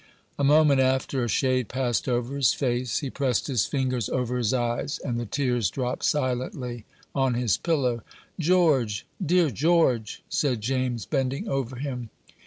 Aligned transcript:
A 0.39 0.43
moment 0.43 0.79
after, 0.79 1.23
a 1.23 1.27
shade 1.27 1.67
passed 1.67 2.09
over 2.09 2.35
his 2.35 2.55
face; 2.55 3.01
he 3.01 3.11
pressed 3.11 3.45
his 3.45 3.67
fingers 3.67 4.09
over 4.09 4.39
his 4.39 4.51
eyes, 4.51 4.97
and 4.97 5.19
the 5.19 5.27
tears 5.27 5.69
dropped 5.69 6.05
silently 6.05 6.85
on 7.13 7.35
his 7.35 7.55
pillow. 7.55 8.01
"George! 8.39 9.05
dear 9.23 9.51
George!" 9.51 10.23
said 10.27 10.59
James, 10.59 11.05
bending 11.05 11.47
over 11.47 11.75
him. 11.75 12.09